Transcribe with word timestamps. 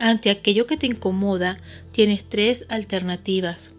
Ante 0.00 0.30
aquello 0.30 0.66
que 0.66 0.78
te 0.78 0.86
incomoda, 0.86 1.58
tienes 1.92 2.26
tres 2.26 2.64
alternativas. 2.70 3.74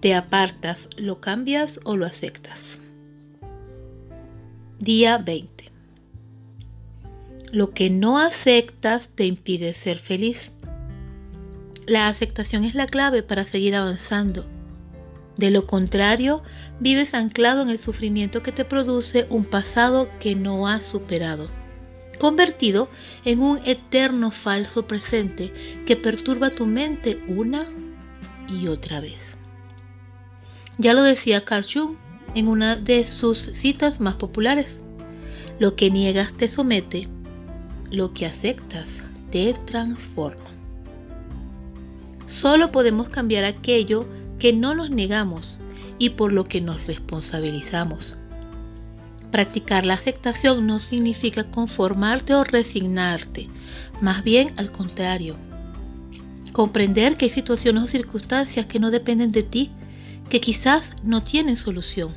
Te 0.00 0.14
apartas, 0.14 0.88
lo 0.96 1.20
cambias 1.20 1.80
o 1.84 1.98
lo 1.98 2.06
aceptas. 2.06 2.78
Día 4.78 5.18
20. 5.18 5.70
Lo 7.52 7.72
que 7.72 7.90
no 7.90 8.18
aceptas 8.18 9.10
te 9.14 9.26
impide 9.26 9.74
ser 9.74 9.98
feliz. 9.98 10.50
La 11.86 12.08
aceptación 12.08 12.64
es 12.64 12.74
la 12.74 12.86
clave 12.86 13.22
para 13.22 13.44
seguir 13.44 13.74
avanzando. 13.74 14.46
De 15.36 15.50
lo 15.50 15.66
contrario, 15.66 16.42
vives 16.80 17.12
anclado 17.12 17.60
en 17.60 17.68
el 17.68 17.78
sufrimiento 17.78 18.42
que 18.42 18.52
te 18.52 18.64
produce 18.64 19.26
un 19.28 19.44
pasado 19.44 20.08
que 20.20 20.36
no 20.36 20.66
has 20.66 20.86
superado, 20.86 21.50
convertido 22.18 22.88
en 23.24 23.40
un 23.40 23.60
eterno 23.64 24.30
falso 24.30 24.86
presente 24.86 25.52
que 25.86 25.96
perturba 25.96 26.50
tu 26.50 26.66
mente 26.66 27.22
una 27.26 27.66
y 28.48 28.68
otra 28.68 29.00
vez. 29.00 29.18
Ya 30.78 30.92
lo 30.92 31.02
decía 31.02 31.44
Carl 31.44 31.64
Jung 31.64 31.96
en 32.34 32.48
una 32.48 32.76
de 32.76 33.06
sus 33.06 33.38
citas 33.38 34.00
más 34.00 34.16
populares. 34.16 34.68
Lo 35.58 35.76
que 35.76 35.90
niegas 35.90 36.32
te 36.32 36.48
somete, 36.48 37.08
lo 37.90 38.12
que 38.12 38.26
aceptas 38.26 38.88
te 39.30 39.54
transforma. 39.66 40.50
Solo 42.26 42.72
podemos 42.72 43.08
cambiar 43.08 43.44
aquello 43.44 44.06
que 44.38 44.52
no 44.52 44.74
nos 44.74 44.90
negamos 44.90 45.58
y 45.98 46.10
por 46.10 46.32
lo 46.32 46.44
que 46.44 46.60
nos 46.60 46.84
responsabilizamos. 46.86 48.16
Practicar 49.34 49.84
la 49.84 49.94
aceptación 49.94 50.64
no 50.64 50.78
significa 50.78 51.42
conformarte 51.50 52.36
o 52.36 52.44
resignarte, 52.44 53.48
más 54.00 54.22
bien 54.22 54.54
al 54.56 54.70
contrario. 54.70 55.34
Comprender 56.52 57.16
que 57.16 57.24
hay 57.24 57.30
situaciones 57.32 57.82
o 57.82 57.88
circunstancias 57.88 58.66
que 58.66 58.78
no 58.78 58.92
dependen 58.92 59.32
de 59.32 59.42
ti, 59.42 59.72
que 60.30 60.40
quizás 60.40 60.84
no 61.02 61.24
tienen 61.24 61.56
solución. 61.56 62.14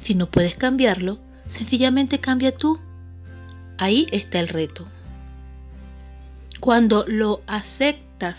Si 0.00 0.16
no 0.16 0.28
puedes 0.28 0.56
cambiarlo, 0.56 1.20
sencillamente 1.56 2.18
cambia 2.18 2.50
tú. 2.50 2.80
Ahí 3.78 4.08
está 4.10 4.40
el 4.40 4.48
reto. 4.48 4.88
Cuando 6.58 7.04
lo 7.06 7.42
aceptas, 7.46 8.38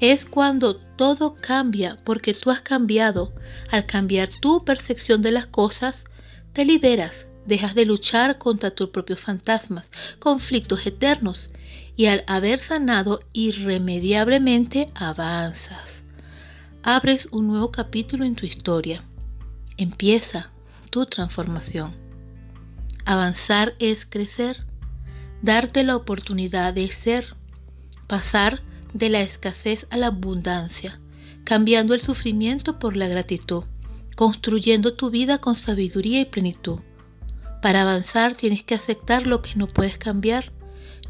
es 0.00 0.24
cuando 0.24 0.74
todo 0.74 1.36
cambia 1.40 1.98
porque 2.02 2.34
tú 2.34 2.50
has 2.50 2.62
cambiado. 2.62 3.32
Al 3.70 3.86
cambiar 3.86 4.28
tu 4.40 4.64
percepción 4.64 5.22
de 5.22 5.30
las 5.30 5.46
cosas, 5.46 5.94
te 6.52 6.64
liberas, 6.64 7.26
dejas 7.46 7.74
de 7.74 7.84
luchar 7.86 8.38
contra 8.38 8.70
tus 8.70 8.90
propios 8.90 9.20
fantasmas, 9.20 9.86
conflictos 10.18 10.86
eternos, 10.86 11.50
y 11.96 12.06
al 12.06 12.24
haber 12.26 12.60
sanado 12.60 13.20
irremediablemente 13.32 14.90
avanzas. 14.94 16.02
Abres 16.82 17.28
un 17.30 17.46
nuevo 17.46 17.70
capítulo 17.70 18.24
en 18.24 18.34
tu 18.34 18.46
historia. 18.46 19.04
Empieza 19.76 20.50
tu 20.88 21.06
transformación. 21.06 21.94
Avanzar 23.04 23.74
es 23.78 24.06
crecer, 24.06 24.64
darte 25.42 25.84
la 25.84 25.96
oportunidad 25.96 26.74
de 26.74 26.90
ser, 26.90 27.34
pasar 28.06 28.62
de 28.94 29.08
la 29.08 29.20
escasez 29.20 29.86
a 29.90 29.96
la 29.96 30.08
abundancia, 30.08 31.00
cambiando 31.44 31.94
el 31.94 32.00
sufrimiento 32.00 32.78
por 32.78 32.96
la 32.96 33.08
gratitud, 33.08 33.64
construyendo 34.20 34.92
tu 34.92 35.08
vida 35.08 35.38
con 35.38 35.56
sabiduría 35.56 36.20
y 36.20 36.26
plenitud. 36.26 36.80
Para 37.62 37.80
avanzar 37.80 38.34
tienes 38.34 38.62
que 38.62 38.74
aceptar 38.74 39.26
lo 39.26 39.40
que 39.40 39.54
no 39.54 39.66
puedes 39.66 39.96
cambiar. 39.96 40.52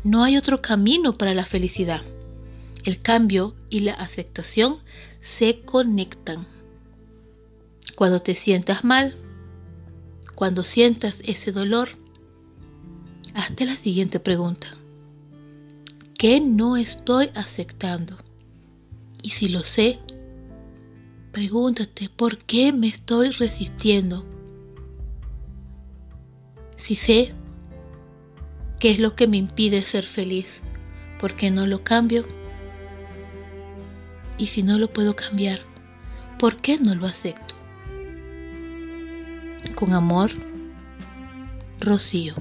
No 0.05 0.23
hay 0.23 0.37
otro 0.37 0.63
camino 0.63 1.15
para 1.15 1.35
la 1.35 1.45
felicidad. 1.45 2.03
El 2.85 3.01
cambio 3.01 3.57
y 3.69 3.81
la 3.81 3.95
aceptación 3.95 4.79
se 5.21 5.63
conectan. 5.63 6.47
Cuando 7.97 8.21
te 8.21 8.37
sientas 8.37 8.85
mal, 8.85 9.17
cuando 10.37 10.63
sientas 10.63 11.21
ese 11.25 11.51
dolor, 11.51 11.89
hazte 13.35 13.65
la 13.65 13.75
siguiente 13.75 14.21
pregunta. 14.21 14.69
¿Qué 16.17 16.41
no 16.41 16.77
estoy 16.77 17.31
aceptando? 17.35 18.19
Y 19.21 19.31
si 19.31 19.49
lo 19.49 19.63
sé, 19.63 19.99
pregúntate, 21.33 22.09
¿por 22.09 22.39
qué 22.39 22.73
me 22.73 22.89
estoy 22.89 23.31
resistiendo? 23.31 24.27
Si 26.85 26.97
sé 26.97 27.33
qué 28.81 28.91
es 28.91 28.99
lo 28.99 29.15
que 29.15 29.29
me 29.29 29.37
impide 29.37 29.83
ser 29.83 30.07
feliz, 30.07 30.61
¿por 31.21 31.37
qué 31.37 31.51
no 31.51 31.67
lo 31.67 31.85
cambio? 31.85 32.27
Y 34.39 34.49
si 34.49 34.63
no 34.63 34.79
lo 34.79 34.93
puedo 34.93 35.15
cambiar, 35.15 35.61
¿por 36.39 36.57
qué 36.57 36.79
no 36.79 36.95
lo 36.95 37.07
acepto? 37.07 37.55
Con 39.75 39.93
amor, 39.93 40.31
Rocío. 41.81 42.35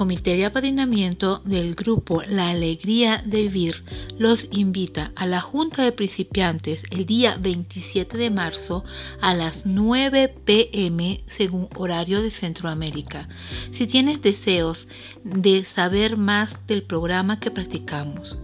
Comité 0.00 0.34
de 0.34 0.46
apadrinamiento 0.46 1.42
del 1.44 1.74
grupo 1.74 2.22
La 2.22 2.48
Alegría 2.48 3.22
de 3.26 3.42
Vivir 3.42 3.84
los 4.16 4.48
invita 4.50 5.12
a 5.14 5.26
la 5.26 5.42
Junta 5.42 5.82
de 5.82 5.92
Principiantes 5.92 6.82
el 6.90 7.04
día 7.04 7.36
27 7.38 8.16
de 8.16 8.30
marzo 8.30 8.82
a 9.20 9.34
las 9.34 9.66
9 9.66 10.36
pm 10.46 11.22
según 11.26 11.68
horario 11.76 12.22
de 12.22 12.30
Centroamérica. 12.30 13.28
Si 13.72 13.86
tienes 13.86 14.22
deseos 14.22 14.88
de 15.22 15.66
saber 15.66 16.16
más 16.16 16.50
del 16.66 16.82
programa 16.82 17.38
que 17.38 17.50
practicamos, 17.50 18.38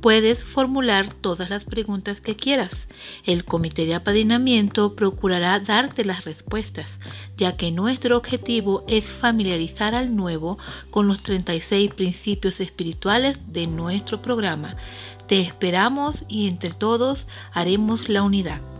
puedes 0.00 0.44
formular 0.44 1.12
todas 1.12 1.50
las 1.50 1.64
preguntas 1.64 2.20
que 2.20 2.36
quieras. 2.36 2.70
El 3.24 3.44
comité 3.44 3.86
de 3.86 3.94
apadrinamiento 3.94 4.94
procurará 4.94 5.58
darte 5.60 6.04
las 6.04 6.24
respuestas, 6.24 6.98
ya 7.36 7.56
que 7.56 7.72
nuestro 7.72 8.16
objetivo 8.16 8.84
es 8.86 9.04
familiarizar 9.04 9.94
al 9.94 10.14
nuevo 10.14 10.58
con 10.90 11.08
los 11.08 11.22
36 11.22 11.94
principios 11.94 12.60
espirituales 12.60 13.38
de 13.48 13.66
nuestro 13.66 14.22
programa. 14.22 14.76
Te 15.26 15.40
esperamos 15.40 16.24
y 16.28 16.48
entre 16.48 16.70
todos 16.70 17.26
haremos 17.52 18.08
la 18.08 18.22
unidad. 18.22 18.75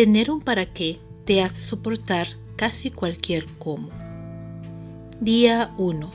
Tener 0.00 0.30
un 0.30 0.40
para 0.40 0.64
qué 0.64 0.98
te 1.26 1.42
hace 1.42 1.60
soportar 1.60 2.26
casi 2.56 2.90
cualquier 2.90 3.44
cómo. 3.58 3.90
Día 5.20 5.74
1. 5.76 6.10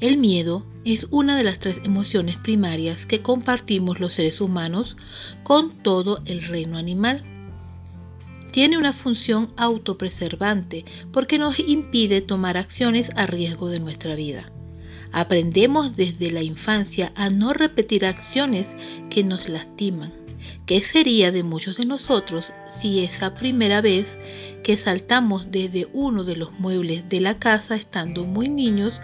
El 0.00 0.16
miedo 0.16 0.66
es 0.84 1.06
una 1.12 1.36
de 1.36 1.44
las 1.44 1.60
tres 1.60 1.80
emociones 1.84 2.40
primarias 2.40 3.06
que 3.06 3.22
compartimos 3.22 4.00
los 4.00 4.14
seres 4.14 4.40
humanos 4.40 4.96
con 5.44 5.70
todo 5.70 6.22
el 6.24 6.42
reino 6.42 6.76
animal. 6.76 7.22
Tiene 8.50 8.76
una 8.76 8.92
función 8.92 9.52
autopreservante 9.56 10.84
porque 11.12 11.38
nos 11.38 11.56
impide 11.60 12.20
tomar 12.20 12.56
acciones 12.56 13.12
a 13.14 13.26
riesgo 13.26 13.68
de 13.68 13.78
nuestra 13.78 14.16
vida. 14.16 14.50
Aprendemos 15.12 15.94
desde 15.94 16.32
la 16.32 16.42
infancia 16.42 17.12
a 17.14 17.30
no 17.30 17.52
repetir 17.52 18.04
acciones 18.04 18.66
que 19.08 19.22
nos 19.22 19.48
lastiman 19.48 20.12
¿Qué 20.66 20.82
sería 20.82 21.32
de 21.32 21.42
muchos 21.42 21.76
de 21.76 21.86
nosotros 21.86 22.52
si 22.80 23.04
esa 23.04 23.34
primera 23.34 23.80
vez 23.80 24.18
que 24.62 24.76
saltamos 24.76 25.50
desde 25.50 25.88
uno 25.92 26.24
de 26.24 26.36
los 26.36 26.52
muebles 26.58 27.08
de 27.08 27.20
la 27.20 27.38
casa 27.38 27.76
estando 27.76 28.24
muy 28.24 28.48
niños 28.48 28.94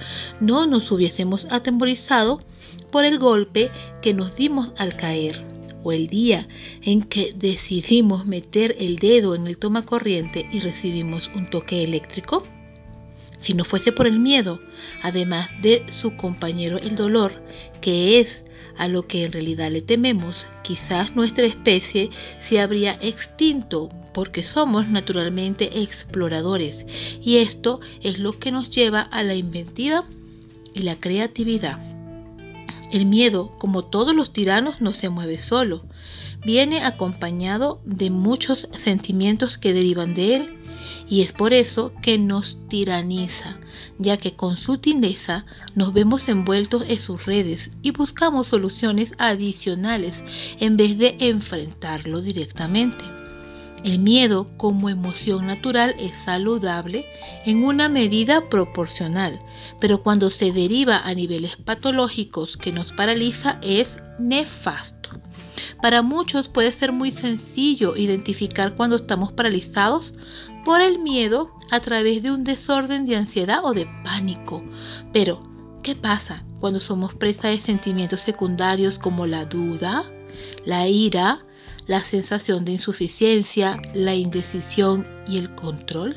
no 0.41 0.67
nos 0.67 0.91
hubiésemos 0.91 1.47
atemorizado 1.51 2.41
por 2.91 3.05
el 3.05 3.19
golpe 3.19 3.71
que 4.03 4.15
nos 4.15 4.37
dimos 4.37 4.73
al 4.77 4.97
caer? 4.97 5.55
o 5.85 5.93
el 5.93 6.09
día 6.09 6.49
en 6.83 7.03
que 7.03 7.33
decidimos 7.37 8.27
meter 8.27 8.75
el 8.81 8.97
dedo 8.97 9.35
en 9.35 9.47
el 9.47 9.59
toma 9.59 9.85
corriente 9.85 10.49
y 10.51 10.61
recibimos 10.61 11.31
un 11.37 11.49
toque 11.49 11.85
eléctrico? 11.85 12.43
Si 13.41 13.53
no 13.53 13.65
fuese 13.65 13.93
por 13.93 14.07
el 14.07 14.19
miedo, 14.19 14.61
además 15.03 15.51
de 15.61 15.85
su 15.91 16.17
compañero 16.17 16.79
el 16.79 16.97
dolor, 16.97 17.43
que 17.83 18.19
es 18.19 18.44
a 18.77 18.89
lo 18.89 19.07
que 19.07 19.25
en 19.25 19.33
realidad 19.33 19.71
le 19.71 19.83
tememos, 19.83 20.47
quizás 20.63 21.15
nuestra 21.15 21.47
especie 21.47 22.11
se 22.41 22.61
habría 22.61 22.99
extinto 23.01 23.91
porque 24.13 24.43
somos 24.43 24.89
naturalmente 24.89 25.83
exploradores 25.83 26.87
y 27.21 27.39
esto 27.39 27.81
es 28.01 28.19
lo 28.19 28.39
que 28.39 28.53
nos 28.53 28.71
lleva 28.71 29.01
a 29.01 29.23
la 29.23 29.35
inventiva 29.35 30.05
y 30.73 30.81
la 30.81 30.97
creatividad. 30.97 31.79
El 32.93 33.07
miedo, 33.07 33.53
como 33.59 33.83
todos 33.83 34.15
los 34.15 34.33
tiranos, 34.33 34.81
no 34.81 34.93
se 34.93 35.09
mueve 35.09 35.39
solo, 35.39 35.85
viene 36.45 36.85
acompañado 36.85 37.81
de 37.85 38.11
muchos 38.11 38.69
sentimientos 38.73 39.59
que 39.59 39.73
derivan 39.73 40.15
de 40.15 40.37
él 40.37 40.64
y 41.09 41.23
es 41.23 41.33
por 41.33 41.53
eso 41.53 41.93
que 42.03 42.19
nos 42.19 42.59
tiraniza, 42.69 43.59
ya 43.99 44.17
que 44.17 44.35
con 44.35 44.57
sutileza 44.57 45.47
nos 45.75 45.93
vemos 45.93 46.29
envueltos 46.29 46.85
en 46.89 46.99
sus 46.99 47.25
redes 47.27 47.71
y 47.83 47.91
buscamos 47.91 48.49
soluciones 48.49 49.13
adicionales 49.19 50.15
en 50.61 50.77
vez 50.77 50.99
de 50.99 51.17
enfrentarlo 51.21 52.21
directamente. 52.21 53.05
El 53.85 53.99
miedo 53.99 54.49
como 54.57 54.89
emoción 54.89 55.47
natural 55.47 55.95
es 55.99 56.17
saludable 56.25 57.05
en 57.45 57.65
una 57.65 57.91
medida 57.91 58.49
proporcional, 58.49 59.39
pero 59.79 60.03
cuando 60.03 60.31
se 60.31 60.53
deriva 60.53 60.99
a 60.99 61.13
niveles 61.13 61.57
patológicos 61.57 62.57
que 62.57 62.73
nos 62.73 62.93
paraliza 62.93 63.59
es 63.61 63.89
nefasto. 64.19 65.11
Para 65.83 66.01
muchos 66.01 66.49
puede 66.49 66.73
ser 66.73 66.93
muy 66.93 67.11
sencillo 67.11 67.95
identificar 67.95 68.75
cuando 68.75 68.97
estamos 68.97 69.33
paralizados 69.33 70.15
por 70.65 70.81
el 70.81 70.99
miedo 70.99 71.51
a 71.71 71.81
través 71.81 72.23
de 72.23 72.31
un 72.31 72.45
desorden 72.45 73.07
de 73.07 73.17
ansiedad 73.17 73.65
o 73.65 73.73
de 73.73 73.87
pánico. 74.03 74.63
Pero, 75.13 75.43
¿qué 75.83 75.95
pasa 75.95 76.45
cuando 76.61 76.81
somos 76.81 77.15
presa 77.15 77.49
de 77.49 77.61
sentimientos 77.61 78.21
secundarios 78.21 78.99
como 78.99 79.27
la 79.27 79.45
duda, 79.45 80.05
la 80.65 80.89
ira, 80.89 81.45
la 81.87 82.03
sensación 82.03 82.65
de 82.65 82.73
insuficiencia, 82.73 83.81
la 83.95 84.15
indecisión 84.15 85.07
y 85.27 85.39
el 85.39 85.55
control? 85.55 86.17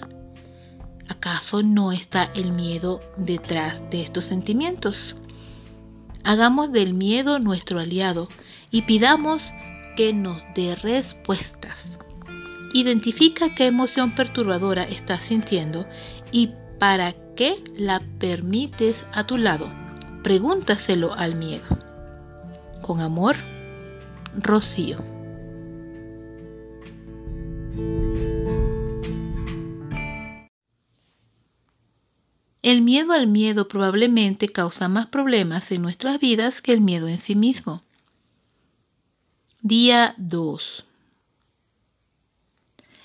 ¿Acaso 1.10 1.64
no 1.64 1.92
está 1.92 2.32
el 2.36 2.52
miedo 2.52 3.00
detrás 3.18 3.80
de 3.90 4.04
estos 4.04 4.26
sentimientos? 4.26 5.16
Hagamos 6.24 6.72
del 6.72 6.94
miedo 6.94 7.40
nuestro 7.40 7.80
aliado 7.80 8.28
y 8.70 8.82
pidamos 8.82 9.44
que 9.96 10.12
nos 10.12 10.42
dé 10.54 10.76
respuestas. 10.76 11.78
Identifica 12.74 13.56
qué 13.56 13.68
emoción 13.68 14.14
perturbadora 14.16 14.84
estás 14.84 15.24
sintiendo 15.24 15.88
y 16.32 16.52
para 16.80 17.14
qué 17.36 17.64
la 17.76 18.02
permites 18.20 19.06
a 19.14 19.26
tu 19.26 19.38
lado. 19.38 19.72
Pregúntaselo 20.24 21.14
al 21.14 21.36
miedo. 21.36 21.66
Con 22.82 23.00
amor, 23.00 23.36
Rocío. 24.38 24.98
El 32.62 32.82
miedo 32.82 33.14
al 33.14 33.28
miedo 33.28 33.70
probablemente 33.70 34.50
causa 34.50 34.90
más 34.90 35.08
problemas 35.08 35.72
en 35.72 35.82
nuestras 35.82 36.20
vidas 36.20 36.62
que 36.62 36.74
el 36.74 36.82
miedo 36.82 37.08
en 37.08 37.20
sí 37.20 37.34
mismo. 37.34 37.82
Día 39.62 40.16
2. 40.18 40.87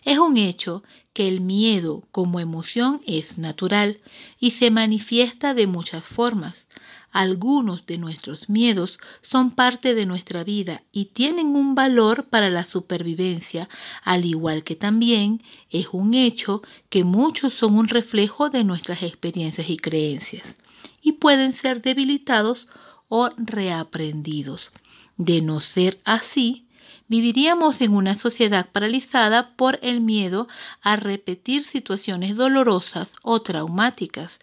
Es 0.05 0.19
un 0.19 0.37
hecho 0.37 0.83
que 1.13 1.29
el 1.29 1.41
miedo 1.41 2.05
como 2.11 2.41
emoción 2.41 3.01
es 3.07 3.39
natural 3.39 4.01
y 4.41 4.53
se 4.53 4.71
manifiesta 4.71 5.55
de 5.55 5.67
muchas 5.67 6.05
formas. 6.05 6.67
Algunos 7.13 7.85
de 7.85 7.99
nuestros 7.99 8.49
miedos 8.49 8.99
son 9.21 9.51
parte 9.51 9.95
de 9.95 10.07
nuestra 10.07 10.45
vida 10.45 10.83
y 10.93 11.07
tienen 11.07 11.49
un 11.49 11.75
valor 11.75 12.25
para 12.31 12.49
la 12.49 12.65
supervivencia, 12.65 13.69
al 14.03 14.25
igual 14.25 14.65
que 14.65 14.77
también 14.77 15.43
es 15.71 15.89
un 15.93 16.15
hecho 16.15 16.63
que 16.89 17.05
muchos 17.05 17.53
son 17.53 17.77
un 17.77 17.89
reflejo 17.89 18.49
de 18.49 18.65
nuestras 18.65 19.03
experiencias 19.03 19.69
y 19.69 19.77
creencias 19.77 20.57
y 21.03 21.13
pueden 21.13 21.53
ser 21.53 21.83
debilitados 21.83 22.69
o 23.09 23.29
reaprendidos. 23.37 24.71
De 25.19 25.43
no 25.43 25.61
ser 25.61 26.01
así, 26.05 26.67
viviríamos 27.13 27.83
en 27.83 27.95
una 27.95 28.17
sociedad 28.17 28.71
paralizada 28.73 29.55
por 29.57 29.79
el 29.83 30.01
miedo 30.01 30.49
a 30.81 30.97
repetir 30.97 31.65
situaciones 31.65 32.37
dolorosas 32.37 33.11
o 33.21 33.43
traumáticas, 33.43 34.39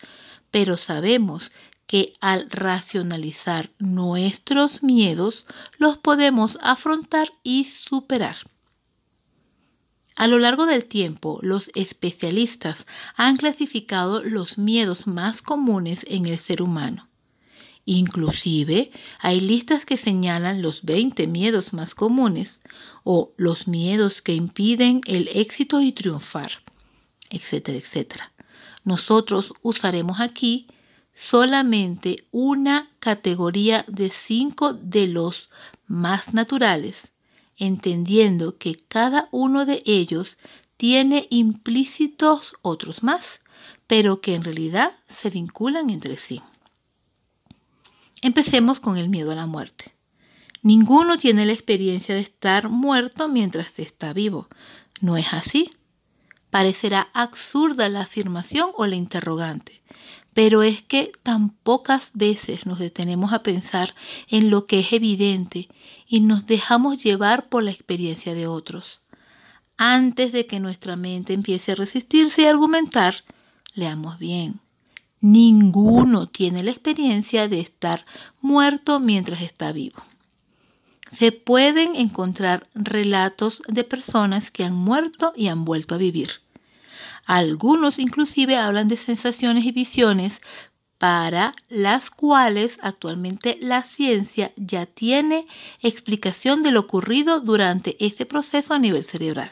pero 0.51 0.77
sabemos 0.77 1.51
que 1.88 2.13
al 2.21 2.48
racionalizar 2.51 3.71
nuestros 3.80 4.83
miedos 4.83 5.48
los 5.80 5.98
podemos 5.98 6.60
afrontar 6.62 7.31
y 7.42 7.66
superar. 7.66 8.36
A 10.16 10.27
lo 10.27 10.38
largo 10.38 10.68
del 10.68 10.86
tiempo, 10.86 11.39
los 11.42 11.71
especialistas 11.74 12.86
han 13.16 13.38
clasificado 13.38 14.24
los 14.24 14.60
miedos 14.60 15.07
más 15.07 15.42
comunes 15.42 16.06
en 16.07 16.27
el 16.27 16.38
ser 16.38 16.62
humano. 16.62 17.08
Inclusive 17.91 18.91
hay 19.19 19.41
listas 19.41 19.83
que 19.83 19.97
señalan 19.97 20.62
los 20.62 20.83
20 20.83 21.25
miedos 21.25 21.74
más 21.74 21.95
comunes 21.95 22.59
o 23.03 23.31
los 23.36 23.68
miedos 23.68 24.21
que 24.21 24.36
impiden 24.36 25.01
el 25.07 25.27
éxito 25.30 25.81
y 25.81 25.91
triunfar, 25.91 26.51
etcétera, 27.31 27.80
etcétera. 27.80 28.31
Nosotros 28.83 29.53
usaremos 29.63 30.19
aquí 30.19 30.68
solamente 31.15 32.27
una 32.30 32.91
categoría 33.00 33.86
de 33.88 34.12
cinco 34.12 34.74
de 34.74 35.07
los 35.07 35.50
más 35.88 36.31
naturales, 36.31 36.95
entendiendo 37.57 38.59
que 38.59 38.83
cada 38.88 39.30
uno 39.31 39.65
de 39.65 39.81
ellos 39.88 40.38
tiene 40.77 41.25
implícitos 41.31 42.53
otros 42.62 43.01
más, 43.01 43.42
pero 43.88 44.21
que 44.21 44.35
en 44.35 44.44
realidad 44.44 44.92
se 45.07 45.31
vinculan 45.31 45.89
entre 45.89 46.18
sí. 46.18 46.39
Empecemos 48.21 48.80
con 48.80 48.98
el 48.98 49.10
miedo 49.10 49.31
a 49.31 49.36
la 49.36 49.45
muerte. 49.45 49.94
Ninguno 50.62 51.18
tiene 51.18 51.45
la 51.45 51.54
experiencia 51.54 52.16
de 52.16 52.21
estar 52.21 52.68
muerto 52.69 53.30
mientras 53.30 53.77
está 53.80 54.12
vivo. 54.12 54.48
¿No 55.00 55.16
es 55.16 55.27
así? 55.31 55.71
Parecerá 56.50 57.10
absurda 57.13 57.88
la 57.88 58.01
afirmación 58.01 58.71
o 58.75 58.86
la 58.86 58.95
interrogante, 58.95 59.81
pero 60.33 60.63
es 60.63 60.81
que 60.81 61.12
tan 61.24 61.51
pocas 61.51 62.10
veces 62.13 62.66
nos 62.66 62.80
detenemos 62.80 63.31
a 63.31 63.44
pensar 63.44 63.95
en 64.27 64.50
lo 64.50 64.66
que 64.66 64.80
es 64.80 64.92
evidente 64.92 65.69
y 66.07 66.19
nos 66.19 66.45
dejamos 66.45 67.01
llevar 67.01 67.48
por 67.48 67.63
la 67.63 67.71
experiencia 67.71 68.33
de 68.33 68.48
otros. 68.48 69.00
Antes 69.77 70.33
de 70.33 70.45
que 70.45 70.60
nuestra 70.60 70.98
mente 70.98 71.33
empiece 71.33 71.71
a 71.71 71.75
resistirse 71.75 72.42
y 72.42 72.45
argumentar, 72.45 73.24
leamos 73.74 74.19
bien. 74.19 74.60
Ninguno 75.21 76.27
tiene 76.27 76.63
la 76.63 76.71
experiencia 76.71 77.48
de 77.48 77.60
estar 77.60 78.06
muerto 78.42 79.00
mientras 79.00 79.42
está 79.42 79.71
vivo. 79.71 80.01
Se 81.12 81.31
pueden 81.31 81.95
encontrar 81.95 82.68
relatos 82.74 83.62
de 83.68 83.83
personas 83.83 84.51
que 84.51 84.63
han 84.63 84.75
muerto 84.75 85.33
y 85.36 85.48
han 85.48 85.66
vuelto 85.66 85.95
a 85.95 85.97
vivir. 85.97 86.30
Algunos 87.26 87.99
inclusive 87.99 88.57
hablan 88.57 88.88
de 88.88 88.97
sensaciones 88.97 89.66
y 89.66 89.71
visiones 89.71 90.40
para 90.97 91.54
las 91.69 92.11
cuales 92.11 92.78
actualmente 92.81 93.57
la 93.61 93.83
ciencia 93.83 94.52
ya 94.56 94.85
tiene 94.85 95.47
explicación 95.81 96.61
de 96.61 96.71
lo 96.71 96.81
ocurrido 96.81 97.40
durante 97.40 97.95
ese 98.06 98.26
proceso 98.26 98.73
a 98.73 98.80
nivel 98.80 99.06
cerebral. 99.06 99.52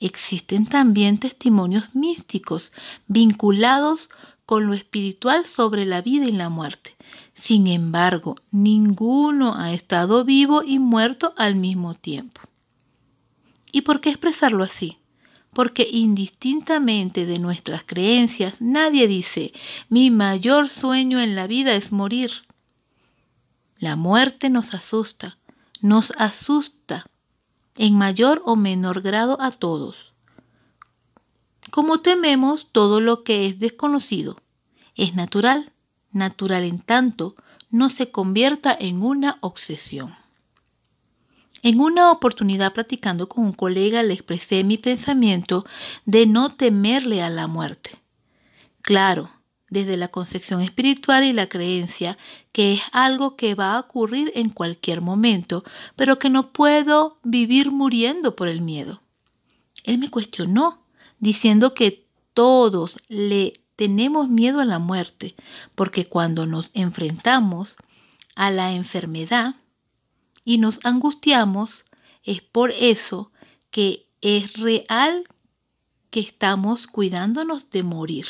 Existen 0.00 0.66
también 0.66 1.18
testimonios 1.18 1.94
místicos 1.94 2.72
vinculados 3.06 4.10
con 4.46 4.66
lo 4.66 4.74
espiritual 4.74 5.46
sobre 5.46 5.86
la 5.86 6.02
vida 6.02 6.26
y 6.26 6.32
la 6.32 6.48
muerte. 6.48 6.96
Sin 7.34 7.66
embargo, 7.66 8.36
ninguno 8.50 9.54
ha 9.54 9.72
estado 9.72 10.24
vivo 10.24 10.62
y 10.62 10.78
muerto 10.78 11.34
al 11.36 11.56
mismo 11.56 11.94
tiempo. 11.94 12.40
¿Y 13.72 13.82
por 13.82 14.00
qué 14.00 14.10
expresarlo 14.10 14.62
así? 14.62 14.98
Porque 15.52 15.88
indistintamente 15.90 17.26
de 17.26 17.38
nuestras 17.38 17.84
creencias, 17.84 18.54
nadie 18.60 19.06
dice, 19.06 19.52
mi 19.88 20.10
mayor 20.10 20.68
sueño 20.68 21.20
en 21.20 21.34
la 21.34 21.46
vida 21.46 21.74
es 21.74 21.92
morir. 21.92 22.30
La 23.78 23.96
muerte 23.96 24.50
nos 24.50 24.74
asusta, 24.74 25.38
nos 25.80 26.12
asusta 26.16 27.06
en 27.76 27.96
mayor 27.96 28.42
o 28.44 28.56
menor 28.56 29.00
grado 29.02 29.40
a 29.40 29.50
todos 29.50 30.13
como 31.70 32.00
tememos 32.00 32.68
todo 32.72 33.00
lo 33.00 33.24
que 33.24 33.46
es 33.46 33.58
desconocido. 33.58 34.36
Es 34.96 35.14
natural, 35.14 35.72
natural 36.12 36.64
en 36.64 36.80
tanto 36.80 37.34
no 37.70 37.90
se 37.90 38.10
convierta 38.10 38.76
en 38.78 39.02
una 39.02 39.38
obsesión. 39.40 40.14
En 41.62 41.80
una 41.80 42.12
oportunidad 42.12 42.74
platicando 42.74 43.28
con 43.28 43.44
un 43.44 43.52
colega 43.52 44.02
le 44.02 44.14
expresé 44.14 44.64
mi 44.64 44.78
pensamiento 44.78 45.64
de 46.04 46.26
no 46.26 46.54
temerle 46.54 47.22
a 47.22 47.30
la 47.30 47.46
muerte. 47.46 47.98
Claro, 48.82 49.30
desde 49.70 49.96
la 49.96 50.08
concepción 50.08 50.60
espiritual 50.60 51.24
y 51.24 51.32
la 51.32 51.48
creencia 51.48 52.18
que 52.52 52.74
es 52.74 52.82
algo 52.92 53.34
que 53.36 53.54
va 53.54 53.74
a 53.74 53.80
ocurrir 53.80 54.30
en 54.34 54.50
cualquier 54.50 55.00
momento, 55.00 55.64
pero 55.96 56.18
que 56.18 56.30
no 56.30 56.52
puedo 56.52 57.18
vivir 57.24 57.70
muriendo 57.70 58.36
por 58.36 58.46
el 58.46 58.60
miedo. 58.60 59.00
Él 59.82 59.98
me 59.98 60.10
cuestionó 60.10 60.83
diciendo 61.24 61.74
que 61.74 62.06
todos 62.34 62.98
le 63.08 63.54
tenemos 63.76 64.28
miedo 64.28 64.60
a 64.60 64.64
la 64.64 64.78
muerte, 64.78 65.34
porque 65.74 66.06
cuando 66.06 66.46
nos 66.46 66.70
enfrentamos 66.74 67.76
a 68.36 68.50
la 68.50 68.72
enfermedad 68.72 69.56
y 70.44 70.58
nos 70.58 70.78
angustiamos, 70.84 71.84
es 72.22 72.42
por 72.42 72.70
eso 72.72 73.32
que 73.70 74.06
es 74.20 74.52
real 74.54 75.24
que 76.10 76.20
estamos 76.20 76.86
cuidándonos 76.86 77.70
de 77.70 77.82
morir. 77.82 78.26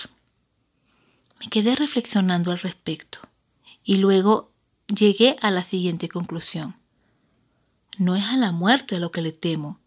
Me 1.41 1.49
quedé 1.49 1.75
reflexionando 1.75 2.53
al 2.53 2.61
respecto 2.61 3.19
y 3.83 3.97
luego 3.97 4.53
llegué 4.87 5.37
a 5.43 5.51
la 5.51 5.65
siguiente 5.65 6.09
conclusión. 6.09 6.77
No 7.99 8.15
es 8.15 8.25
a 8.25 8.37
la 8.37 8.53
muerte 8.53 9.01
lo 9.01 9.11
que 9.11 9.21
le 9.21 9.33
temo, 9.33 9.81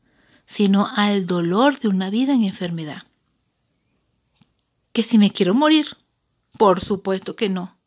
sino 0.47 0.87
al 0.95 1.27
dolor 1.27 1.79
de 1.79 1.89
una 1.89 2.09
vida 2.09 2.33
en 2.33 2.43
enfermedad. 2.43 3.03
¿Que 4.93 5.03
si 5.03 5.17
me 5.17 5.31
quiero 5.31 5.53
morir? 5.53 5.97
Por 6.57 6.81
supuesto 6.81 7.35
que 7.35 7.49
no. 7.49 7.77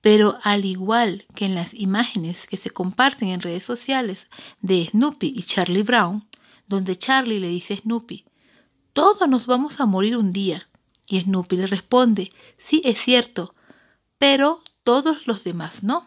Pero 0.00 0.38
al 0.44 0.64
igual 0.64 1.26
que 1.34 1.46
en 1.46 1.54
las 1.54 1.74
imágenes 1.74 2.46
que 2.46 2.56
se 2.56 2.70
comparten 2.70 3.28
en 3.30 3.40
redes 3.40 3.64
sociales 3.64 4.28
de 4.60 4.86
Snoopy 4.86 5.32
y 5.34 5.42
Charlie 5.42 5.82
Brown, 5.82 6.28
donde 6.68 6.96
Charlie 6.96 7.40
le 7.40 7.48
dice 7.48 7.74
a 7.74 7.76
Snoopy, 7.78 8.24
todos 8.92 9.28
nos 9.28 9.46
vamos 9.46 9.80
a 9.80 9.86
morir 9.86 10.16
un 10.16 10.32
día. 10.32 10.68
Y 11.06 11.20
Snoopy 11.20 11.56
le 11.56 11.66
responde, 11.66 12.30
sí 12.58 12.82
es 12.84 13.00
cierto, 13.00 13.54
pero 14.18 14.62
todos 14.84 15.26
los 15.26 15.42
demás 15.42 15.82
no. 15.82 16.06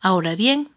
Ahora 0.00 0.34
bien, 0.34 0.70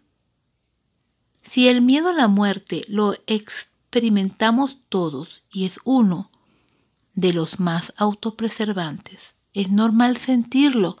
si 1.50 1.68
el 1.68 1.82
miedo 1.82 2.08
a 2.08 2.12
la 2.12 2.28
muerte 2.28 2.84
lo 2.88 3.14
experimentamos 3.26 4.78
todos 4.88 5.42
y 5.50 5.66
es 5.66 5.78
uno 5.84 6.30
de 7.14 7.32
los 7.32 7.60
más 7.60 7.92
autopreservantes, 7.96 9.20
es 9.54 9.70
normal 9.70 10.18
sentirlo, 10.18 10.96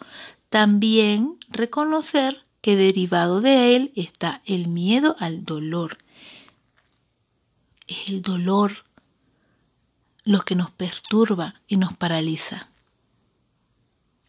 también 0.48 1.38
reconocer 1.48 2.42
que 2.62 2.76
derivado 2.76 3.40
de 3.40 3.76
él 3.76 3.92
está 3.96 4.40
el 4.44 4.68
miedo 4.68 5.14
al 5.18 5.44
dolor. 5.44 5.98
Es 7.86 8.08
el 8.08 8.22
dolor 8.22 8.84
lo 10.24 10.40
que 10.40 10.56
nos 10.56 10.70
perturba 10.70 11.54
y 11.68 11.76
nos 11.76 11.96
paraliza. 11.96 12.68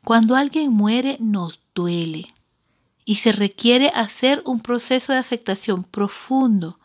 Cuando 0.04 0.36
alguien 0.36 0.72
muere 0.72 1.18
nos 1.20 1.60
duele 1.74 2.28
y 3.08 3.16
se 3.16 3.32
requiere 3.32 3.90
hacer 3.96 4.44
un 4.44 4.60
proceso 4.60 5.14
de 5.14 5.20
aceptación 5.20 5.86
profundo, 5.86 6.78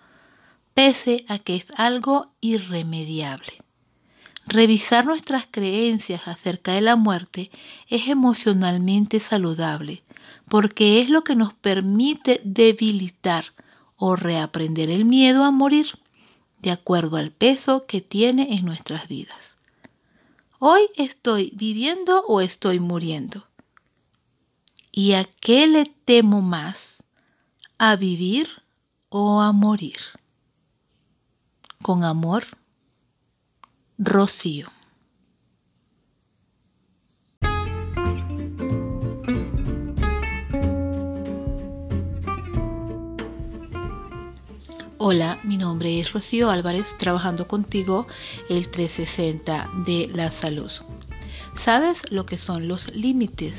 pese 0.72 1.24
a 1.26 1.40
que 1.40 1.56
es 1.56 1.66
algo 1.74 2.30
irremediable. 2.40 3.58
Revisar 4.46 5.04
nuestras 5.04 5.46
creencias 5.50 6.28
acerca 6.28 6.74
de 6.74 6.80
la 6.80 6.94
muerte 6.94 7.50
es 7.88 8.06
emocionalmente 8.06 9.18
saludable 9.18 10.04
porque 10.48 11.00
es 11.00 11.10
lo 11.10 11.24
que 11.24 11.34
nos 11.34 11.54
permite 11.54 12.40
debilitar 12.44 13.46
o 13.96 14.14
reaprender 14.14 14.90
el 14.90 15.04
miedo 15.04 15.42
a 15.42 15.50
morir 15.50 15.88
de 16.60 16.70
acuerdo 16.70 17.16
al 17.16 17.32
peso 17.32 17.84
que 17.86 18.00
tiene 18.00 18.54
en 18.54 18.64
nuestras 18.64 19.08
vidas. 19.08 19.56
Hoy 20.60 20.82
estoy 20.94 21.50
viviendo 21.56 22.24
o 22.28 22.40
estoy 22.40 22.78
muriendo. 22.78 23.44
¿Y 24.94 25.14
a 25.14 25.24
qué 25.24 25.66
le 25.66 25.84
temo 26.04 26.42
más? 26.42 26.78
¿A 27.78 27.96
vivir 27.96 28.46
o 29.08 29.40
a 29.40 29.50
morir? 29.50 29.96
Con 31.80 32.04
amor, 32.04 32.44
Rocío. 33.96 34.68
Hola, 44.98 45.40
mi 45.42 45.56
nombre 45.56 46.00
es 46.00 46.12
Rocío 46.12 46.50
Álvarez, 46.50 46.84
trabajando 46.98 47.48
contigo 47.48 48.06
el 48.50 48.70
360 48.70 49.70
de 49.86 50.10
la 50.12 50.30
salud. 50.30 50.70
¿Sabes 51.64 51.98
lo 52.10 52.26
que 52.26 52.36
son 52.36 52.68
los 52.68 52.94
límites? 52.94 53.54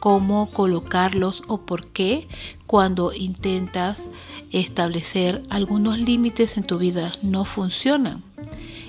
¿Cómo 0.00 0.50
colocarlos 0.52 1.42
o 1.48 1.62
por 1.62 1.88
qué 1.88 2.28
cuando 2.66 3.12
intentas 3.12 3.98
establecer 4.52 5.42
algunos 5.50 5.98
límites 5.98 6.56
en 6.56 6.64
tu 6.64 6.78
vida 6.78 7.12
no 7.22 7.44
funcionan? 7.44 8.22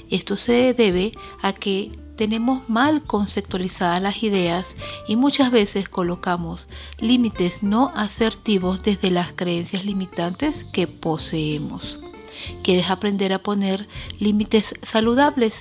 Esto 0.10 0.36
se 0.38 0.74
debe 0.74 1.14
a 1.42 1.54
que 1.54 1.92
tenemos 2.18 2.68
mal 2.68 3.04
conceptualizadas 3.04 4.02
las 4.02 4.24
ideas 4.24 4.66
y 5.08 5.16
muchas 5.16 5.52
veces 5.52 5.88
colocamos 5.88 6.68
límites 6.98 7.64
no 7.64 7.92
asertivos 7.96 8.84
desde 8.84 9.12
las 9.12 9.34
creencias 9.34 9.86
limitantes 9.86 10.66
que 10.74 10.88
poseemos. 10.88 12.00
¿Quieres 12.64 12.90
aprender 12.90 13.34
a 13.34 13.40
poner 13.40 13.88
límites 14.20 14.74
saludables? 14.84 15.54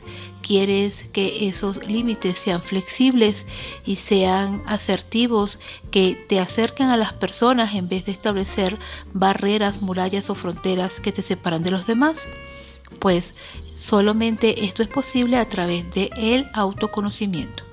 ¿Quieres 0.42 0.94
que 1.12 1.48
esos 1.48 1.84
límites 1.86 2.38
sean 2.38 2.62
flexibles 2.62 3.46
y 3.84 3.96
sean 3.96 4.62
asertivos, 4.66 5.58
que 5.90 6.24
te 6.28 6.40
acerquen 6.40 6.88
a 6.88 6.96
las 6.96 7.12
personas 7.12 7.74
en 7.74 7.88
vez 7.88 8.04
de 8.04 8.12
establecer 8.12 8.78
barreras, 9.12 9.82
murallas 9.82 10.30
o 10.30 10.34
fronteras 10.34 11.00
que 11.00 11.12
te 11.12 11.22
separan 11.22 11.62
de 11.62 11.70
los 11.70 11.86
demás? 11.86 12.16
Pues 13.00 13.34
Solamente 13.78 14.64
esto 14.64 14.82
es 14.82 14.88
posible 14.88 15.36
a 15.36 15.44
través 15.44 15.92
de 15.94 16.10
el 16.16 16.48
autoconocimiento. 16.54 17.65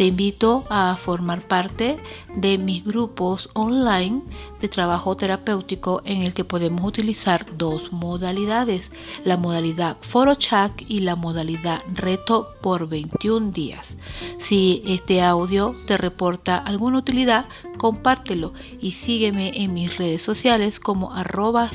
Te 0.00 0.06
invito 0.06 0.64
a 0.70 0.96
formar 0.96 1.46
parte 1.46 1.98
de 2.34 2.56
mis 2.56 2.86
grupos 2.86 3.50
online 3.52 4.22
de 4.58 4.66
trabajo 4.66 5.14
terapéutico 5.14 6.00
en 6.06 6.22
el 6.22 6.32
que 6.32 6.42
podemos 6.42 6.86
utilizar 6.86 7.44
dos 7.58 7.92
modalidades, 7.92 8.90
la 9.26 9.36
modalidad 9.36 9.98
ForoChat 10.00 10.72
y 10.88 11.00
la 11.00 11.16
modalidad 11.16 11.82
Reto 11.92 12.54
por 12.62 12.88
21 12.88 13.50
días. 13.50 13.94
Si 14.38 14.82
este 14.86 15.20
audio 15.20 15.76
te 15.86 15.98
reporta 15.98 16.56
alguna 16.56 16.96
utilidad, 16.96 17.44
compártelo 17.76 18.54
y 18.80 18.92
sígueme 18.92 19.52
en 19.54 19.74
mis 19.74 19.98
redes 19.98 20.22
sociales 20.22 20.80
como 20.80 21.12
arroba 21.12 21.70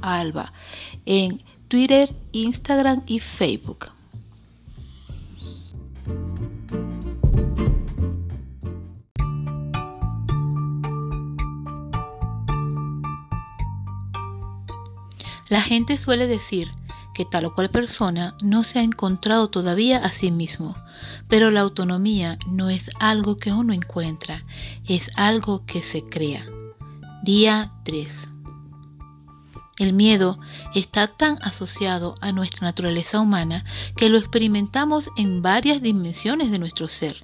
alba 0.00 0.52
en 1.06 1.42
Twitter, 1.66 2.14
Instagram 2.30 3.02
y 3.08 3.18
Facebook. 3.18 3.88
La 15.54 15.62
gente 15.62 15.98
suele 15.98 16.26
decir 16.26 16.72
que 17.14 17.24
tal 17.24 17.44
o 17.44 17.54
cual 17.54 17.70
persona 17.70 18.34
no 18.42 18.64
se 18.64 18.80
ha 18.80 18.82
encontrado 18.82 19.50
todavía 19.50 19.98
a 19.98 20.10
sí 20.10 20.32
mismo, 20.32 20.76
pero 21.28 21.52
la 21.52 21.60
autonomía 21.60 22.38
no 22.48 22.70
es 22.70 22.90
algo 22.98 23.36
que 23.36 23.52
uno 23.52 23.72
encuentra, 23.72 24.42
es 24.88 25.12
algo 25.14 25.64
que 25.64 25.84
se 25.84 26.02
crea. 26.02 26.44
Día 27.22 27.70
3. 27.84 28.10
El 29.78 29.92
miedo 29.92 30.40
está 30.74 31.06
tan 31.06 31.38
asociado 31.40 32.16
a 32.20 32.32
nuestra 32.32 32.66
naturaleza 32.66 33.20
humana 33.20 33.64
que 33.96 34.08
lo 34.08 34.18
experimentamos 34.18 35.08
en 35.16 35.40
varias 35.40 35.80
dimensiones 35.80 36.50
de 36.50 36.58
nuestro 36.58 36.88
ser. 36.88 37.22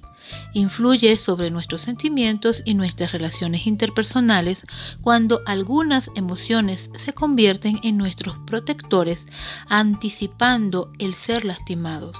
Influye 0.53 1.17
sobre 1.17 1.51
nuestros 1.51 1.81
sentimientos 1.81 2.61
y 2.65 2.73
nuestras 2.73 3.11
relaciones 3.11 3.67
interpersonales 3.67 4.65
cuando 5.01 5.41
algunas 5.45 6.09
emociones 6.15 6.89
se 6.95 7.13
convierten 7.13 7.79
en 7.83 7.97
nuestros 7.97 8.37
protectores, 8.45 9.25
anticipando 9.67 10.91
el 10.99 11.15
ser 11.15 11.45
lastimados. 11.45 12.15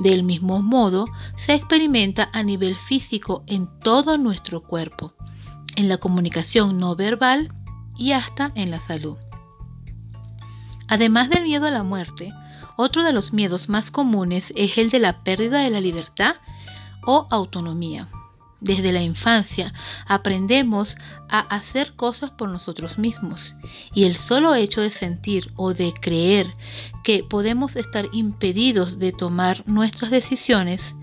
Del 0.00 0.22
mismo 0.22 0.62
modo, 0.62 1.06
se 1.36 1.54
experimenta 1.54 2.30
a 2.32 2.42
nivel 2.42 2.76
físico 2.76 3.44
en 3.46 3.68
todo 3.80 4.18
nuestro 4.18 4.62
cuerpo, 4.62 5.14
en 5.76 5.88
la 5.88 5.98
comunicación 5.98 6.78
no 6.78 6.96
verbal 6.96 7.52
y 7.96 8.12
hasta 8.12 8.52
en 8.54 8.70
la 8.70 8.80
salud. 8.80 9.16
Además 10.88 11.28
del 11.28 11.44
miedo 11.44 11.66
a 11.66 11.70
la 11.70 11.82
muerte, 11.82 12.32
otro 12.76 13.02
de 13.02 13.12
los 13.12 13.32
miedos 13.32 13.68
más 13.68 13.90
comunes 13.90 14.52
es 14.56 14.78
el 14.78 14.90
de 14.90 15.00
la 15.00 15.22
pérdida 15.22 15.58
de 15.60 15.70
la 15.70 15.80
libertad 15.80 16.36
o 17.06 17.26
autonomía. 17.30 18.08
Desde 18.60 18.90
la 18.90 19.02
infancia 19.02 19.72
aprendemos 20.06 20.96
a 21.28 21.40
hacer 21.40 21.94
cosas 21.94 22.32
por 22.32 22.48
nosotros 22.48 22.98
mismos 22.98 23.54
y 23.94 24.04
el 24.04 24.16
solo 24.16 24.54
hecho 24.56 24.80
de 24.80 24.90
sentir 24.90 25.52
o 25.54 25.74
de 25.74 25.94
creer 25.94 26.54
que 27.04 27.22
podemos 27.22 27.76
estar 27.76 28.08
impedidos 28.12 28.98
de 28.98 29.12
tomar 29.12 29.62
nuestras 29.66 30.10
decisiones, 30.10 30.96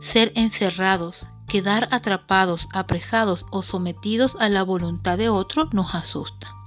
ser 0.00 0.32
encerrados, 0.34 1.26
quedar 1.48 1.88
atrapados, 1.92 2.68
apresados 2.74 3.46
o 3.50 3.62
sometidos 3.62 4.36
a 4.38 4.50
la 4.50 4.62
voluntad 4.62 5.16
de 5.16 5.30
otro 5.30 5.70
nos 5.72 5.94
asusta. 5.94 6.57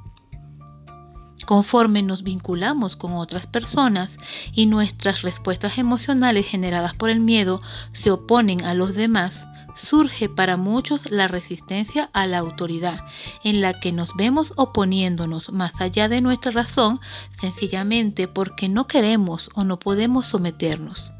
Conforme 1.46 2.02
nos 2.02 2.24
vinculamos 2.24 2.96
con 2.96 3.14
otras 3.14 3.48
personas 3.48 4.12
y 4.54 4.66
nuestras 4.66 5.22
respuestas 5.22 5.78
emocionales 5.78 6.46
generadas 6.46 6.96
por 6.96 7.10
el 7.10 7.20
miedo 7.20 7.62
se 7.94 8.12
oponen 8.12 8.64
a 8.64 8.74
los 8.74 8.94
demás, 8.94 9.46
surge 9.76 10.30
para 10.30 10.58
muchos 10.58 11.10
la 11.10 11.28
resistencia 11.28 12.10
a 12.14 12.28
la 12.28 12.40
autoridad, 12.40 13.00
en 13.44 13.62
la 13.62 13.74
que 13.74 13.92
nos 13.92 14.16
vemos 14.16 14.54
oponiéndonos 14.56 15.52
más 15.52 15.74
allá 15.80 16.10
de 16.10 16.22
nuestra 16.22 16.52
razón, 16.52 17.00
sencillamente 17.40 18.28
porque 18.28 18.70
no 18.70 18.88
queremos 18.88 19.50
o 19.56 19.64
no 19.64 19.80
podemos 19.80 20.28
someternos. 20.28 21.12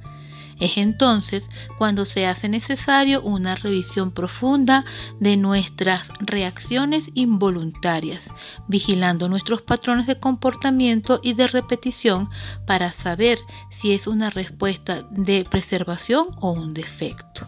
Es 0.62 0.78
entonces 0.78 1.50
cuando 1.80 2.06
se 2.06 2.28
hace 2.28 2.48
necesario 2.48 3.24
una 3.24 3.56
revisión 3.56 4.12
profunda 4.12 4.86
de 5.20 5.36
nuestras 5.36 6.08
reacciones 6.20 7.10
involuntarias, 7.16 8.24
vigilando 8.68 9.28
nuestros 9.28 9.64
patrones 9.64 10.06
de 10.06 10.20
comportamiento 10.20 11.20
y 11.24 11.34
de 11.34 11.48
repetición 11.48 12.30
para 12.68 12.92
saber 12.92 13.40
si 13.72 13.94
es 13.94 14.06
una 14.06 14.30
respuesta 14.30 15.02
de 15.10 15.46
preservación 15.50 16.28
o 16.40 16.52
un 16.52 16.76
defecto. 16.76 17.48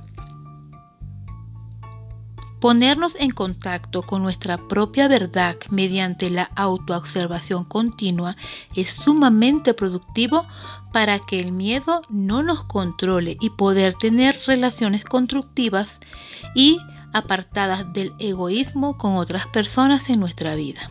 Ponernos 2.64 3.16
en 3.20 3.32
contacto 3.32 4.04
con 4.04 4.24
nuestra 4.24 4.58
propia 4.58 5.10
verdad 5.10 5.58
mediante 5.70 6.30
la 6.30 6.50
autoobservación 6.56 7.66
continua 7.66 8.38
es 8.74 8.88
sumamente 8.90 9.74
productivo 9.74 10.48
para 10.94 11.20
que 11.20 11.40
el 11.40 11.52
miedo 11.52 12.04
no 12.08 12.44
nos 12.44 12.64
controle 12.64 13.36
y 13.42 13.50
poder 13.50 13.96
tener 13.96 14.40
relaciones 14.46 15.04
constructivas 15.04 15.90
y 16.56 16.80
apartadas 17.12 17.92
del 17.94 18.14
egoísmo 18.20 18.98
con 18.98 19.18
otras 19.18 19.48
personas 19.48 20.08
en 20.10 20.20
nuestra 20.20 20.56
vida. 20.56 20.90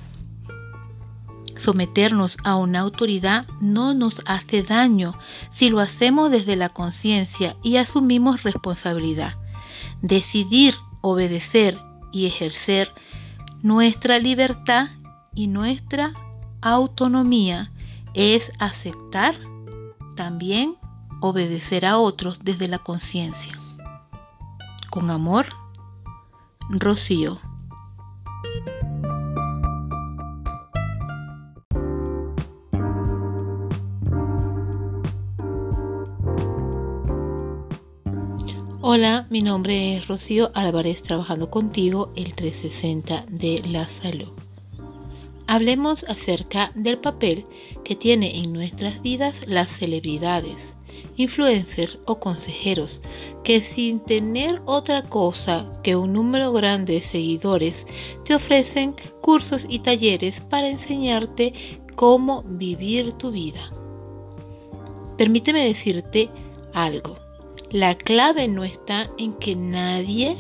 Someternos 1.57 2.37
a 2.43 2.57
una 2.57 2.81
autoridad 2.81 3.47
no 3.61 3.95
nos 3.95 4.21
hace 4.27 4.65
daño 4.65 5.15
si 5.53 5.71
lo 5.71 5.79
hacemos 5.79 6.33
desde 6.33 6.57
la 6.57 6.71
conciencia 6.71 7.57
y 7.63 7.77
asumimos 7.77 8.43
responsabilidad. 8.43 9.35
Decidir 10.01 10.75
obedecer 11.01 11.79
y 12.11 12.27
ejercer 12.27 12.91
nuestra 13.63 14.19
libertad 14.19 14.89
y 15.35 15.47
nuestra 15.47 16.13
autonomía 16.61 17.71
es 18.15 18.51
aceptar 18.59 19.37
también 20.15 20.77
obedecer 21.21 21.87
a 21.87 21.99
otros 21.99 22.41
desde 22.43 22.69
la 22.69 22.79
conciencia. 22.79 23.59
Con 24.91 25.11
amor, 25.11 25.47
Rocío. 26.69 27.41
Hola, 38.85 39.27
mi 39.31 39.43
nombre 39.43 39.97
es 39.97 40.09
Rocío 40.09 40.51
Álvarez, 40.55 41.03
trabajando 41.03 41.49
contigo 41.49 42.13
el 42.17 42.35
360 42.35 43.27
de 43.29 43.63
la 43.65 43.89
salud. 43.89 44.33
Hablemos 45.53 46.03
acerca 46.09 46.73
del 46.75 46.97
papel 46.97 47.45
que 47.85 47.95
tiene 47.95 48.39
en 48.39 48.55
nuestras 48.55 49.03
vidas 49.03 49.37
las 49.47 49.69
celebridades, 49.69 50.57
influencers 51.17 51.99
o 52.07 52.19
consejeros 52.21 53.03
que 53.45 53.61
sin 53.61 54.01
tener 54.01 54.63
otra 54.65 55.03
cosa 55.03 55.71
que 55.83 55.95
un 55.95 56.15
número 56.15 56.55
grande 56.55 56.95
de 56.95 57.03
seguidores 57.03 57.87
te 58.25 58.35
ofrecen 58.35 58.97
cursos 59.21 59.67
y 59.69 59.81
talleres 59.81 60.41
para 60.41 60.69
enseñarte 60.71 61.53
cómo 61.97 62.45
vivir 62.45 63.13
tu 63.13 63.31
vida. 63.31 63.69
Permíteme 65.19 65.67
decirte 65.67 66.31
algo. 66.73 67.19
La 67.71 67.95
clave 67.95 68.49
no 68.49 68.65
está 68.65 69.07
en 69.19 69.35
que 69.35 69.55
nadie 69.55 70.39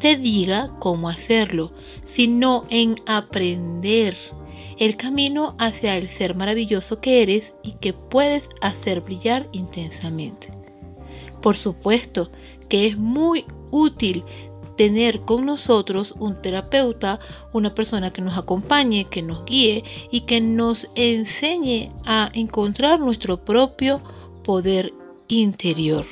te 0.00 0.16
diga 0.16 0.70
cómo 0.80 1.08
hacerlo, 1.08 1.72
sino 2.14 2.64
en 2.70 2.96
aprender 3.06 4.16
el 4.78 4.96
camino 4.96 5.56
hacia 5.58 5.96
el 5.96 6.08
ser 6.08 6.36
maravilloso 6.36 7.00
que 7.00 7.22
eres 7.22 7.54
y 7.62 7.72
que 7.72 7.92
puedes 7.92 8.48
hacer 8.60 9.00
brillar 9.00 9.48
intensamente. 9.52 10.48
Por 11.42 11.56
supuesto 11.56 12.30
que 12.68 12.86
es 12.86 12.96
muy 12.96 13.44
útil 13.70 14.24
tener 14.76 15.20
con 15.22 15.44
nosotros 15.44 16.14
un 16.18 16.40
terapeuta, 16.40 17.20
una 17.52 17.74
persona 17.74 18.12
que 18.12 18.22
nos 18.22 18.38
acompañe, 18.38 19.06
que 19.06 19.22
nos 19.22 19.44
guíe 19.44 19.84
y 20.10 20.22
que 20.22 20.40
nos 20.40 20.88
enseñe 20.94 21.90
a 22.06 22.30
encontrar 22.32 23.00
nuestro 23.00 23.44
propio 23.44 24.00
poder 24.42 24.92
interior 25.28 26.06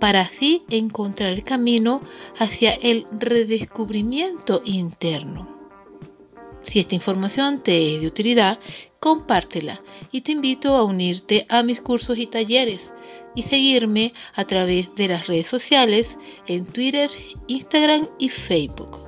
para 0.00 0.22
así 0.22 0.64
encontrar 0.68 1.30
el 1.30 1.42
camino 1.42 2.02
hacia 2.38 2.74
el 2.74 3.06
redescubrimiento 3.12 4.62
interno. 4.64 5.56
Si 6.62 6.80
esta 6.80 6.94
información 6.94 7.62
te 7.62 7.94
es 7.94 8.00
de 8.00 8.06
utilidad, 8.08 8.58
compártela 8.98 9.80
y 10.10 10.22
te 10.22 10.32
invito 10.32 10.74
a 10.74 10.84
unirte 10.84 11.46
a 11.48 11.62
mis 11.62 11.80
cursos 11.80 12.18
y 12.18 12.26
talleres 12.26 12.92
y 13.36 13.42
seguirme 13.42 14.14
a 14.34 14.44
través 14.44 14.94
de 14.96 15.08
las 15.08 15.28
redes 15.28 15.46
sociales 15.46 16.18
en 16.46 16.66
Twitter, 16.66 17.10
Instagram 17.46 18.08
y 18.18 18.30
Facebook. 18.30 19.05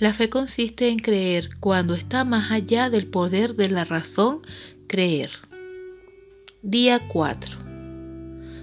La 0.00 0.12
fe 0.12 0.28
consiste 0.28 0.88
en 0.88 0.98
creer 0.98 1.50
cuando 1.60 1.94
está 1.94 2.24
más 2.24 2.50
allá 2.50 2.90
del 2.90 3.06
poder 3.06 3.54
de 3.54 3.68
la 3.68 3.84
razón 3.84 4.40
creer. 4.88 5.30
Día 6.62 7.06
4. 7.06 7.58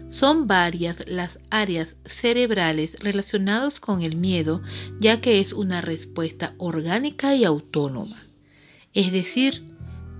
Son 0.10 0.46
varias 0.46 0.98
las 1.08 1.40
áreas 1.50 1.96
cerebrales 2.04 3.00
relacionadas 3.00 3.80
con 3.80 4.02
el 4.02 4.18
miedo, 4.18 4.62
ya 5.00 5.22
que 5.22 5.40
es 5.40 5.54
una 5.54 5.80
respuesta 5.80 6.54
orgánica 6.58 7.34
y 7.34 7.46
autónoma. 7.46 8.24
Es 8.94 9.14
decir, 9.14 9.64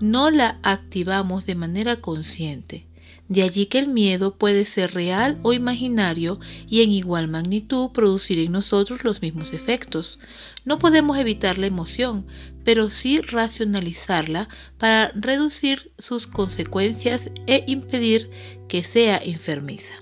no 0.00 0.30
la 0.30 0.60
activamos 0.62 1.44
de 1.44 1.54
manera 1.56 2.00
consciente. 2.00 2.86
De 3.32 3.42
allí 3.42 3.64
que 3.64 3.78
el 3.78 3.88
miedo 3.88 4.36
puede 4.36 4.66
ser 4.66 4.92
real 4.92 5.38
o 5.42 5.54
imaginario 5.54 6.38
y 6.68 6.82
en 6.82 6.90
igual 6.92 7.28
magnitud 7.28 7.88
producir 7.88 8.38
en 8.38 8.52
nosotros 8.52 9.04
los 9.04 9.22
mismos 9.22 9.54
efectos. 9.54 10.18
No 10.66 10.78
podemos 10.78 11.16
evitar 11.16 11.56
la 11.56 11.66
emoción, 11.66 12.26
pero 12.62 12.90
sí 12.90 13.22
racionalizarla 13.22 14.50
para 14.76 15.12
reducir 15.14 15.92
sus 15.96 16.26
consecuencias 16.26 17.30
e 17.46 17.64
impedir 17.68 18.28
que 18.68 18.84
sea 18.84 19.16
enfermiza. 19.16 19.94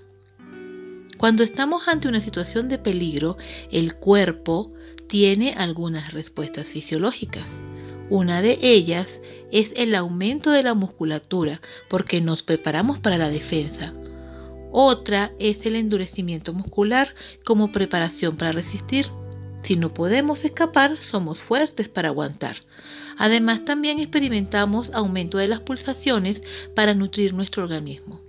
Cuando 1.17 1.45
estamos 1.45 1.87
ante 1.87 2.09
una 2.09 2.21
situación 2.21 2.69
de 2.69 2.79
peligro, 2.79 3.37
el 3.71 3.95
cuerpo 3.95 4.73
tiene 5.07 5.55
algunas 5.57 6.13
respuestas 6.13 6.67
fisiológicas. 6.67 7.47
Una 8.11 8.43
de 8.43 8.59
ellas 8.61 9.21
es 9.53 9.71
el 9.77 9.95
aumento 9.95 10.51
de 10.51 10.65
la 10.65 10.75
musculatura 10.75 11.61
porque 11.89 12.21
nos 12.21 12.43
preparamos 12.43 12.99
para 12.99 13.17
la 13.19 13.31
defensa. 13.31 13.95
Otra 14.73 15.31
es 15.39 15.65
el 15.65 15.77
endurecimiento 15.77 16.53
muscular 16.53 17.15
como 17.45 17.71
preparación 17.71 18.37
para 18.37 18.51
resistir. 18.51 19.07
Si 19.63 19.77
no 19.77 19.95
podemos 19.95 20.45
escapar, 20.45 20.97
somos 20.97 21.39
fuertes 21.39 21.89
para 21.89 22.09
aguantar. 22.09 22.57
Además, 23.17 23.65
también 23.65 24.01
experimentamos 24.01 24.91
aumento 24.93 25.39
de 25.39 25.47
las 25.47 25.61
pulsaciones 25.61 26.43
para 26.75 26.95
nutrir 26.95 27.33
nuestro 27.33 27.63
organismo. 27.63 28.21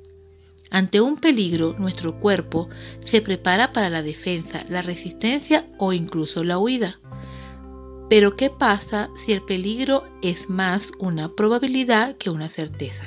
Ante 0.69 1.01
un 1.01 1.17
peligro, 1.17 1.75
nuestro 1.79 2.19
cuerpo 2.19 2.69
se 3.05 3.21
prepara 3.21 3.73
para 3.73 3.89
la 3.89 4.03
defensa, 4.03 4.63
la 4.69 4.83
resistencia 4.83 5.65
o 5.79 5.91
incluso 5.91 6.43
la 6.43 6.59
huida. 6.59 6.99
Pero 8.11 8.35
¿qué 8.35 8.49
pasa 8.49 9.09
si 9.23 9.31
el 9.31 9.41
peligro 9.41 10.03
es 10.21 10.49
más 10.49 10.91
una 10.99 11.33
probabilidad 11.33 12.17
que 12.17 12.29
una 12.29 12.49
certeza? 12.49 13.05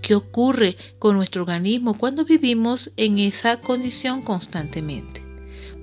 ¿Qué 0.00 0.14
ocurre 0.14 0.78
con 0.98 1.14
nuestro 1.14 1.42
organismo 1.42 1.92
cuando 1.92 2.24
vivimos 2.24 2.90
en 2.96 3.18
esa 3.18 3.60
condición 3.60 4.22
constantemente? 4.22 5.22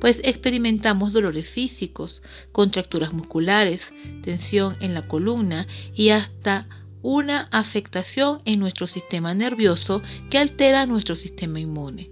Pues 0.02 0.20
experimentamos 0.24 1.14
dolores 1.14 1.52
físicos, 1.52 2.24
contracturas 2.52 3.14
musculares, 3.14 3.94
tensión 4.24 4.76
en 4.80 4.96
la 4.96 5.08
columna 5.08 5.68
y 5.94 6.10
hasta 6.10 6.68
una 7.04 7.50
afectación 7.52 8.42
en 8.46 8.60
nuestro 8.60 8.88
sistema 8.88 9.36
nervioso 9.36 10.02
que 10.32 10.40
altera 10.40 10.88
nuestro 10.88 11.16
sistema 11.16 11.60
inmune 11.60 12.10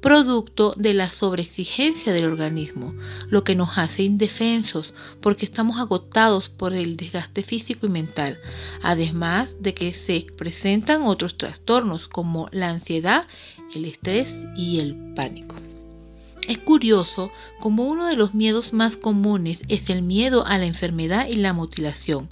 producto 0.00 0.74
de 0.76 0.94
la 0.94 1.10
sobreexigencia 1.10 2.12
del 2.12 2.26
organismo, 2.26 2.94
lo 3.28 3.44
que 3.44 3.54
nos 3.54 3.76
hace 3.78 4.02
indefensos 4.02 4.94
porque 5.20 5.44
estamos 5.44 5.78
agotados 5.78 6.48
por 6.48 6.74
el 6.74 6.96
desgaste 6.96 7.42
físico 7.42 7.86
y 7.86 7.90
mental, 7.90 8.38
además 8.82 9.54
de 9.60 9.74
que 9.74 9.94
se 9.94 10.26
presentan 10.36 11.02
otros 11.02 11.36
trastornos 11.36 12.08
como 12.08 12.48
la 12.52 12.70
ansiedad, 12.70 13.26
el 13.74 13.84
estrés 13.84 14.34
y 14.56 14.80
el 14.80 14.94
pánico. 15.14 15.56
Es 16.48 16.58
curioso 16.58 17.32
como 17.58 17.86
uno 17.86 18.06
de 18.06 18.14
los 18.14 18.32
miedos 18.32 18.72
más 18.72 18.96
comunes 18.96 19.58
es 19.68 19.90
el 19.90 20.02
miedo 20.02 20.46
a 20.46 20.58
la 20.58 20.66
enfermedad 20.66 21.26
y 21.28 21.34
la 21.34 21.52
mutilación, 21.52 22.28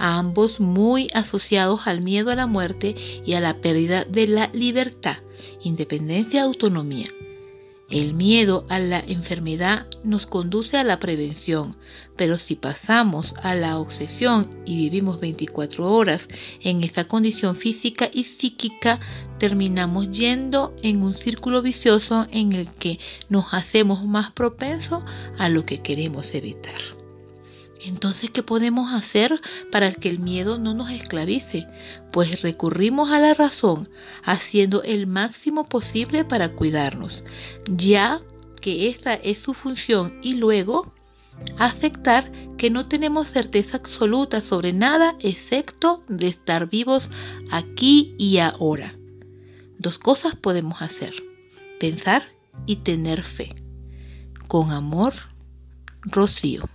ambos 0.00 0.58
muy 0.58 1.08
asociados 1.14 1.82
al 1.84 2.00
miedo 2.00 2.30
a 2.30 2.34
la 2.34 2.46
muerte 2.46 2.96
y 3.24 3.34
a 3.34 3.40
la 3.40 3.58
pérdida 3.58 4.04
de 4.04 4.26
la 4.26 4.50
libertad, 4.52 5.18
independencia 5.62 6.40
y 6.40 6.42
autonomía. 6.42 7.08
El 7.90 8.14
miedo 8.14 8.66
a 8.68 8.78
la 8.78 9.00
enfermedad 9.00 9.88
nos 10.04 10.24
conduce 10.24 10.76
a 10.76 10.84
la 10.84 11.00
prevención, 11.00 11.76
pero 12.16 12.38
si 12.38 12.54
pasamos 12.54 13.34
a 13.42 13.56
la 13.56 13.78
obsesión 13.78 14.48
y 14.64 14.76
vivimos 14.76 15.18
24 15.18 15.92
horas 15.92 16.28
en 16.60 16.84
esa 16.84 17.08
condición 17.08 17.56
física 17.56 18.08
y 18.12 18.24
psíquica, 18.24 19.00
terminamos 19.40 20.12
yendo 20.12 20.72
en 20.84 21.02
un 21.02 21.14
círculo 21.14 21.62
vicioso 21.62 22.28
en 22.30 22.52
el 22.52 22.70
que 22.70 23.00
nos 23.28 23.46
hacemos 23.52 24.04
más 24.04 24.30
propensos 24.30 25.02
a 25.36 25.48
lo 25.48 25.66
que 25.66 25.80
queremos 25.80 26.32
evitar. 26.32 26.99
Entonces, 27.82 28.30
¿qué 28.30 28.42
podemos 28.42 28.92
hacer 28.92 29.40
para 29.70 29.92
que 29.92 30.08
el 30.08 30.18
miedo 30.18 30.58
no 30.58 30.74
nos 30.74 30.90
esclavice? 30.90 31.66
Pues 32.12 32.42
recurrimos 32.42 33.10
a 33.10 33.18
la 33.18 33.34
razón, 33.34 33.88
haciendo 34.22 34.82
el 34.82 35.06
máximo 35.06 35.64
posible 35.68 36.24
para 36.24 36.52
cuidarnos, 36.52 37.24
ya 37.66 38.20
que 38.60 38.88
esa 38.88 39.14
es 39.14 39.38
su 39.38 39.54
función, 39.54 40.18
y 40.22 40.34
luego 40.34 40.92
aceptar 41.58 42.30
que 42.58 42.70
no 42.70 42.86
tenemos 42.86 43.28
certeza 43.28 43.78
absoluta 43.78 44.42
sobre 44.42 44.72
nada 44.72 45.16
excepto 45.20 46.04
de 46.08 46.28
estar 46.28 46.68
vivos 46.68 47.10
aquí 47.50 48.14
y 48.18 48.38
ahora. 48.38 48.94
Dos 49.78 49.98
cosas 49.98 50.34
podemos 50.34 50.82
hacer, 50.82 51.14
pensar 51.78 52.24
y 52.66 52.76
tener 52.76 53.22
fe. 53.22 53.54
Con 54.48 54.70
amor, 54.72 55.14
Rocío. 56.02 56.68